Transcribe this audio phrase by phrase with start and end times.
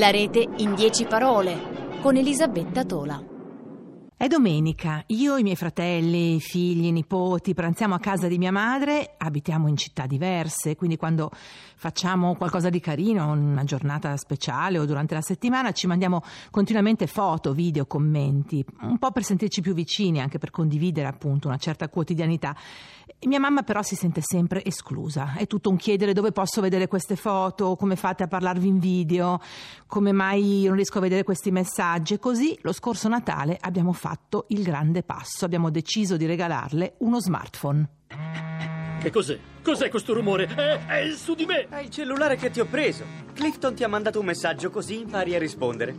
[0.00, 3.29] La rete in 10 parole con Elisabetta Tola.
[4.20, 9.66] È domenica, io, i miei fratelli, figli, nipoti pranziamo a casa di mia madre, abitiamo
[9.66, 15.22] in città diverse, quindi quando facciamo qualcosa di carino, una giornata speciale o durante la
[15.22, 20.50] settimana, ci mandiamo continuamente foto, video, commenti, un po' per sentirci più vicini, anche per
[20.50, 22.54] condividere appunto una certa quotidianità.
[23.22, 27.16] Mia mamma però si sente sempre esclusa, è tutto un chiedere dove posso vedere queste
[27.16, 29.40] foto, come fate a parlarvi in video,
[29.86, 32.18] come mai non riesco a vedere questi messaggi.
[32.18, 35.44] Così lo scorso Natale abbiamo fatto fatto il grande passo.
[35.44, 37.88] Abbiamo deciso di regalarle uno smartphone.
[39.00, 39.38] Che cos'è?
[39.62, 40.46] Cos'è questo rumore?
[40.46, 41.68] È, è su di me!
[41.68, 43.04] È il cellulare che ti ho preso.
[43.32, 45.94] Clifton ti ha mandato un messaggio così impari a rispondere.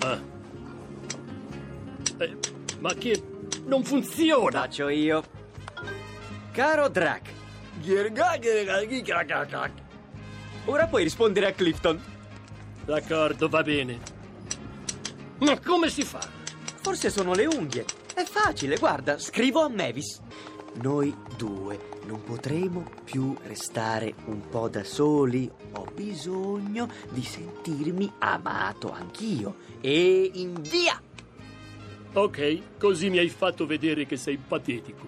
[0.00, 0.20] Ah.
[2.18, 2.36] Eh,
[2.80, 3.22] ma che
[3.64, 4.60] non funziona!
[4.60, 5.24] Faccio io.
[6.52, 7.28] Caro Drac.
[10.66, 11.98] Ora puoi rispondere a Clifton.
[12.84, 14.09] D'accordo, va bene.
[15.40, 16.20] Ma come si fa?
[16.82, 17.84] Forse sono le unghie.
[18.14, 20.20] È facile, guarda, scrivo a Mavis.
[20.82, 25.50] Noi due non potremo più restare un po' da soli.
[25.72, 29.56] Ho bisogno di sentirmi amato anch'io.
[29.80, 31.00] E invia!
[32.12, 35.06] Ok, così mi hai fatto vedere che sei patetico.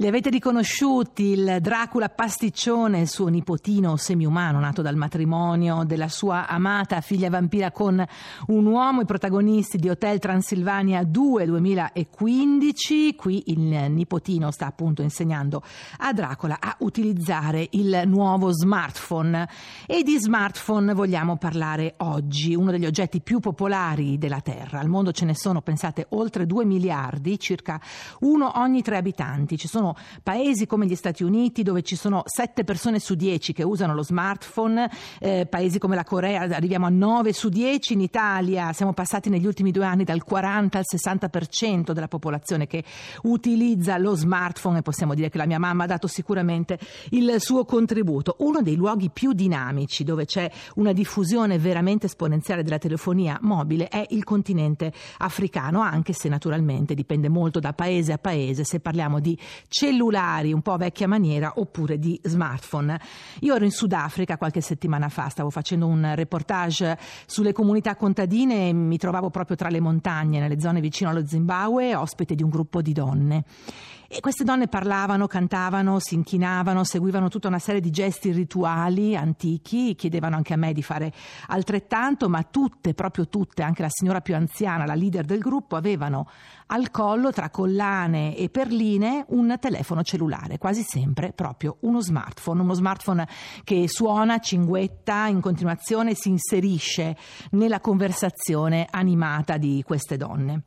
[0.00, 6.46] Li avete riconosciuti il Dracula pasticcione, il suo nipotino semiumano nato dal matrimonio della sua
[6.46, 8.06] amata figlia vampira con
[8.46, 13.16] un uomo, i protagonisti di Hotel Transilvania 2 2015.
[13.16, 15.64] Qui il nipotino sta appunto insegnando
[15.96, 19.48] a Dracula a utilizzare il nuovo smartphone
[19.84, 24.78] e di smartphone vogliamo parlare oggi, uno degli oggetti più popolari della Terra.
[24.78, 27.80] Al mondo ce ne sono, pensate, oltre 2 miliardi, circa
[28.20, 29.58] uno ogni tre abitanti.
[29.58, 33.52] Ci sono sono paesi come gli Stati Uniti dove ci sono 7 persone su 10
[33.52, 34.90] che usano lo smartphone,
[35.20, 39.46] eh, paesi come la Corea arriviamo a 9 su 10, in Italia siamo passati negli
[39.46, 42.84] ultimi due anni dal 40 al 60% della popolazione che
[43.22, 46.78] utilizza lo smartphone e possiamo dire che la mia mamma ha dato sicuramente
[47.10, 48.36] il suo contributo.
[48.40, 54.04] Uno dei luoghi più dinamici dove c'è una diffusione veramente esponenziale della telefonia mobile è
[54.10, 59.38] il continente africano, anche se naturalmente dipende molto da paese a paese se parliamo di
[59.78, 63.00] cellulari un po' vecchia maniera oppure di smartphone.
[63.42, 68.72] Io ero in Sudafrica qualche settimana fa, stavo facendo un reportage sulle comunità contadine e
[68.72, 72.82] mi trovavo proprio tra le montagne, nelle zone vicino allo Zimbabwe, ospite di un gruppo
[72.82, 73.44] di donne.
[74.10, 79.94] E queste donne parlavano, cantavano, si inchinavano, seguivano tutta una serie di gesti rituali antichi,
[79.94, 81.12] chiedevano anche a me di fare
[81.48, 86.26] altrettanto, ma tutte, proprio tutte, anche la signora più anziana, la leader del gruppo, avevano
[86.68, 92.72] al collo, tra collane e perline, un telefono cellulare, quasi sempre proprio uno smartphone, uno
[92.72, 93.28] smartphone
[93.64, 97.16] che suona, cinguetta, in continuazione si inserisce
[97.50, 100.64] nella conversazione animata di queste donne.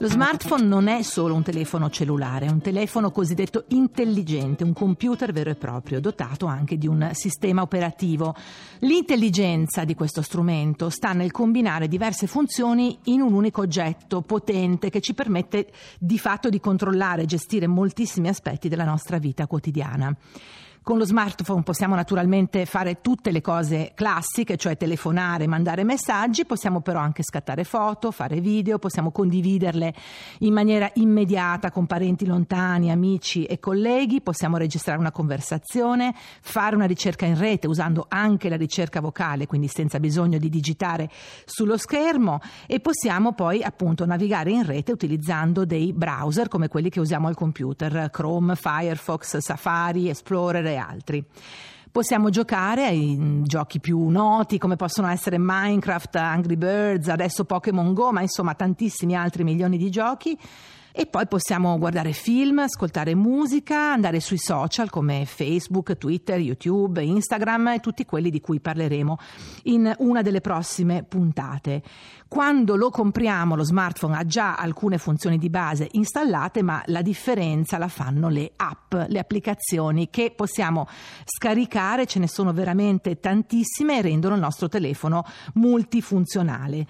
[0.00, 5.30] Lo smartphone non è solo un telefono cellulare, è un telefono cosiddetto intelligente, un computer
[5.30, 8.34] vero e proprio, dotato anche di un sistema operativo.
[8.78, 15.02] L'intelligenza di questo strumento sta nel combinare diverse funzioni in un unico oggetto potente che
[15.02, 20.16] ci permette di fatto di controllare e gestire moltissimi aspetti della nostra vita quotidiana.
[20.82, 26.80] Con lo smartphone possiamo naturalmente fare tutte le cose classiche, cioè telefonare, mandare messaggi, possiamo
[26.80, 29.94] però anche scattare foto, fare video, possiamo condividerle
[30.38, 36.86] in maniera immediata con parenti lontani, amici e colleghi, possiamo registrare una conversazione, fare una
[36.86, 41.10] ricerca in rete usando anche la ricerca vocale, quindi senza bisogno di digitare
[41.44, 47.00] sullo schermo e possiamo poi appunto navigare in rete utilizzando dei browser come quelli che
[47.00, 51.24] usiamo al computer, Chrome, Firefox, Safari, Explorer e altri.
[51.92, 58.12] Possiamo giocare ai giochi più noti come possono essere Minecraft, Angry Birds, adesso Pokémon Go,
[58.12, 60.38] ma insomma tantissimi altri milioni di giochi.
[60.92, 67.68] E poi possiamo guardare film, ascoltare musica, andare sui social come Facebook, Twitter, YouTube, Instagram
[67.68, 69.18] e tutti quelli di cui parleremo
[69.64, 71.82] in una delle prossime puntate.
[72.26, 77.78] Quando lo compriamo lo smartphone ha già alcune funzioni di base installate, ma la differenza
[77.78, 80.86] la fanno le app, le applicazioni che possiamo
[81.24, 86.86] scaricare, ce ne sono veramente tantissime e rendono il nostro telefono multifunzionale.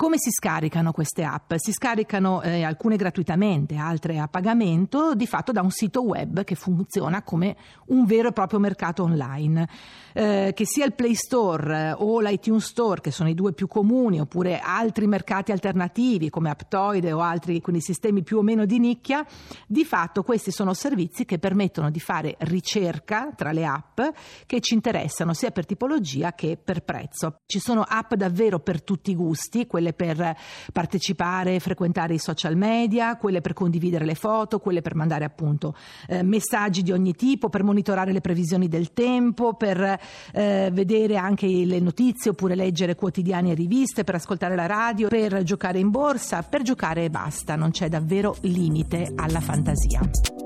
[0.00, 1.52] Come si scaricano queste app?
[1.56, 6.54] Si scaricano eh, alcune gratuitamente, altre a pagamento, di fatto da un sito web che
[6.54, 7.54] funziona come
[7.88, 9.68] un vero e proprio mercato online.
[10.14, 13.68] Eh, che sia il Play Store eh, o l'iTunes Store, che sono i due più
[13.68, 18.78] comuni, oppure altri mercati alternativi come Aptoide o altri, quindi sistemi più o meno di
[18.78, 19.24] nicchia,
[19.66, 24.00] di fatto questi sono servizi che permettono di fare ricerca tra le app
[24.46, 27.36] che ci interessano sia per tipologia che per prezzo.
[27.44, 30.36] Ci sono app davvero per tutti i gusti, quelle per
[30.72, 35.74] partecipare, e frequentare i social media, quelle per condividere le foto, quelle per mandare appunto
[36.08, 39.98] eh, messaggi di ogni tipo, per monitorare le previsioni del tempo, per
[40.32, 45.42] eh, vedere anche le notizie oppure leggere quotidiani e riviste, per ascoltare la radio, per
[45.42, 50.39] giocare in borsa, per giocare e basta, non c'è davvero limite alla fantasia.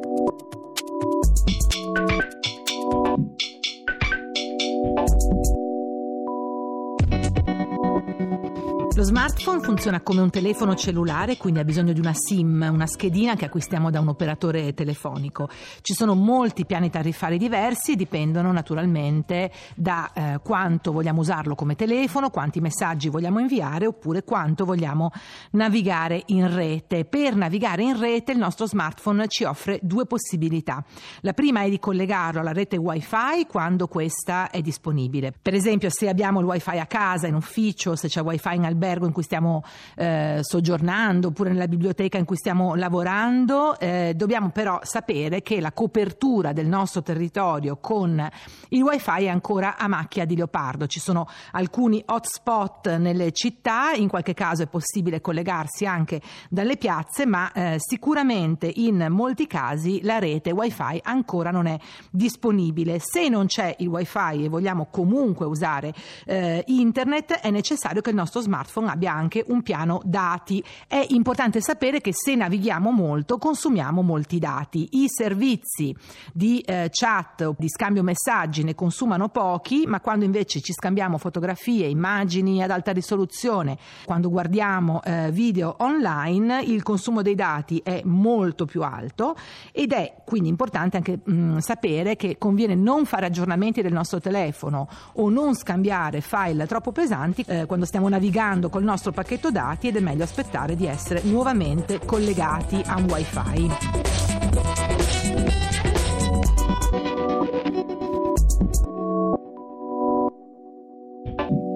[9.15, 13.45] Smartphone funziona come un telefono cellulare, quindi ha bisogno di una SIM, una schedina che
[13.45, 15.49] acquistiamo da un operatore telefonico.
[15.83, 22.31] Ci sono molti piani tariffari diversi dipendono naturalmente da eh, quanto vogliamo usarlo come telefono,
[22.31, 25.13] quanti messaggi vogliamo inviare oppure quanto vogliamo
[25.53, 27.05] navigare in rete.
[27.05, 30.85] Per navigare in rete il nostro smartphone ci offre due possibilità.
[31.21, 35.33] La prima è di collegarlo alla rete wifi quando questa è disponibile.
[35.41, 39.03] Per esempio se abbiamo il wifi a casa, in ufficio, se c'è wifi in albergo,
[39.05, 39.63] albergo in cui stiamo
[39.97, 45.73] eh, soggiornando oppure nella biblioteca in cui stiamo lavorando, eh, dobbiamo però sapere che la
[45.73, 48.29] copertura del nostro territorio con
[48.71, 50.87] il wifi è ancora a macchia di leopardo.
[50.87, 57.27] Ci sono alcuni hotspot nelle città, in qualche caso è possibile collegarsi anche dalle piazze,
[57.27, 61.79] ma eh, sicuramente in molti casi la rete wifi ancora non è
[62.11, 62.99] disponibile.
[63.01, 65.93] Se non c'è il wifi e vogliamo comunque usare
[66.27, 70.63] eh, internet, è necessario che il nostro smartphone smartphone abbia anche un piano dati.
[70.87, 74.89] È importante sapere che se navighiamo molto consumiamo molti dati.
[74.93, 75.95] I servizi
[76.33, 81.19] di eh, chat o di scambio messaggi ne consumano pochi, ma quando invece ci scambiamo
[81.19, 88.03] fotografie, immagini ad alta risoluzione, quando guardiamo eh, video online, il consumo dei dati è
[88.05, 89.37] molto più alto
[89.73, 94.21] ed è quindi importante anche mh, mm, sapere che conviene non fare aggiornamenti del nostro
[94.21, 99.87] telefono o non scambiare file troppo pesanti eh, quando stiamo navigando col nostro pacchetto dati
[99.87, 104.34] ed è meglio aspettare di essere nuovamente collegati a un wifi.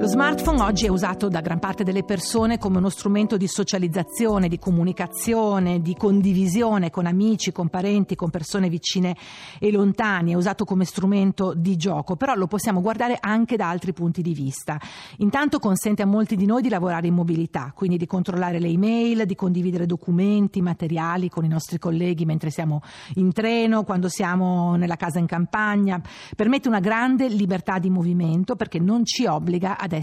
[0.08, 4.58] Smartphone oggi è usato da gran parte delle persone come uno strumento di socializzazione, di
[4.58, 9.14] comunicazione, di condivisione con amici, con parenti, con persone vicine
[9.58, 13.92] e lontane, è usato come strumento di gioco, però lo possiamo guardare anche da altri
[13.92, 14.80] punti di vista.
[15.18, 19.26] Intanto consente a molti di noi di lavorare in mobilità, quindi di controllare le email,
[19.26, 22.80] di condividere documenti, materiali con i nostri colleghi mentre siamo
[23.16, 26.00] in treno, quando siamo nella casa in campagna,
[26.34, 29.96] permette una grande libertà di movimento perché non ci obbliga ad essere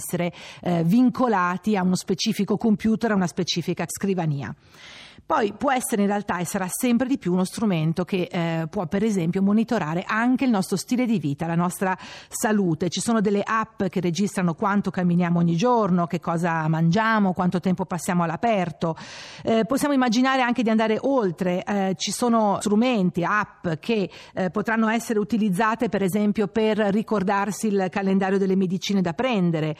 [0.61, 4.53] eh, vincolati a uno specifico computer, a una specifica scrivania.
[5.25, 8.85] Poi può essere in realtà e sarà sempre di più uno strumento che eh, può
[8.87, 11.97] per esempio monitorare anche il nostro stile di vita, la nostra
[12.29, 12.89] salute.
[12.89, 17.85] Ci sono delle app che registrano quanto camminiamo ogni giorno, che cosa mangiamo, quanto tempo
[17.85, 18.95] passiamo all'aperto.
[19.43, 21.63] Eh, possiamo immaginare anche di andare oltre.
[21.63, 27.87] Eh, ci sono strumenti, app che eh, potranno essere utilizzate per esempio per ricordarsi il
[27.89, 29.75] calendario delle medicine da prendere,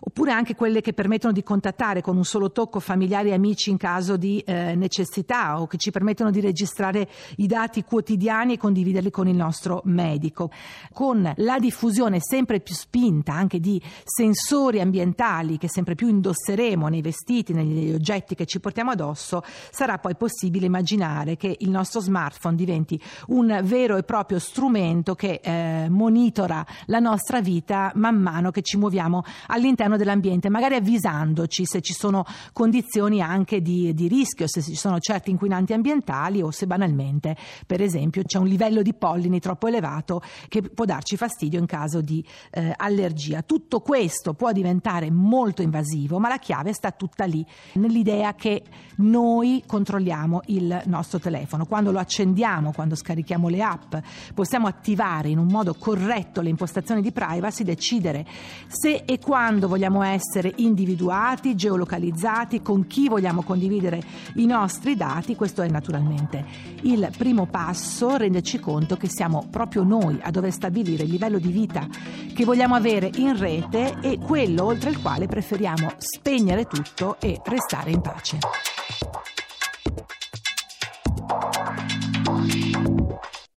[0.00, 3.76] oppure anche quelle che permettono di contattare con un solo tocco familiari e amici in
[3.76, 9.10] caso di eh, necessità o che ci permettono di registrare i dati quotidiani e condividerli
[9.10, 10.50] con il nostro medico.
[10.92, 17.02] Con la diffusione sempre più spinta anche di sensori ambientali che sempre più indosseremo nei
[17.02, 22.56] vestiti, negli oggetti che ci portiamo addosso, sarà poi possibile immaginare che il nostro smartphone
[22.56, 28.62] diventi un vero e proprio strumento che eh, monitora la nostra vita man mano che
[28.62, 34.62] ci muoviamo all'interno dell'ambiente, magari avvisandoci se ci sono condizioni anche di, di rischio, se
[34.62, 39.40] ci sono certi inquinanti ambientali o se banalmente, per esempio, c'è un livello di pollini
[39.40, 43.42] troppo elevato che può darci fastidio in caso di eh, allergia.
[43.42, 48.62] Tutto questo può diventare molto invasivo, ma la chiave sta tutta lì, nell'idea che
[48.96, 51.66] noi controlliamo il nostro telefono.
[51.66, 53.94] Quando lo accendiamo, quando scarichiamo le app,
[54.34, 58.26] possiamo attivare in un modo corretto le impostazioni di privacy, decidere
[58.66, 64.02] se e quando vogliamo essere individuati, geolocalizzati, con chi vogliamo condividere
[64.34, 66.44] i nostri dati, questo è naturalmente
[66.82, 71.50] il primo passo, renderci conto che siamo proprio noi a dover stabilire il livello di
[71.50, 71.86] vita
[72.34, 77.90] che vogliamo avere in rete e quello oltre il quale preferiamo spegnere tutto e restare
[77.90, 78.67] in pace.